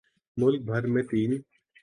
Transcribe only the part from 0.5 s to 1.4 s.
بھر میں تین